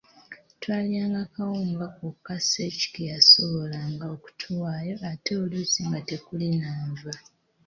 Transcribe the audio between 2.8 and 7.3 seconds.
ke yasobolanga okutuwaayo ate oluusi nga tekuli na nva.